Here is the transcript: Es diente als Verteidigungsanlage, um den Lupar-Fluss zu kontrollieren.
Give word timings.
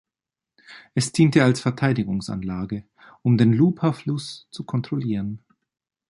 Es 0.95 1.11
diente 1.11 1.43
als 1.43 1.59
Verteidigungsanlage, 1.61 2.85
um 3.21 3.37
den 3.37 3.53
Lupar-Fluss 3.53 4.47
zu 4.49 4.63
kontrollieren. 4.63 5.45